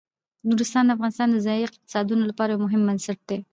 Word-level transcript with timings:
نورستان 0.49 0.83
د 0.85 0.89
افغانستان 0.95 1.27
د 1.31 1.37
ځایي 1.45 1.61
اقتصادونو 1.65 2.23
لپاره 2.29 2.49
یو 2.51 2.63
مهم 2.65 2.81
بنسټ 2.87 3.19
دی. 3.29 3.39